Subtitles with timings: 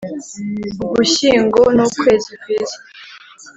[0.83, 2.77] Ugushyingo nukwezi kwiza.